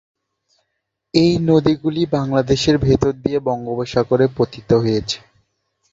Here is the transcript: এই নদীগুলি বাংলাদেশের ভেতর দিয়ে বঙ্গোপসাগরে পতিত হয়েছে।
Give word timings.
এই 1.13 1.31
নদীগুলি 1.41 2.01
বাংলাদেশের 2.15 2.75
ভেতর 2.77 3.11
দিয়ে 3.23 3.39
বঙ্গোপসাগরে 3.39 4.25
পতিত 4.37 4.69
হয়েছে। 4.83 5.17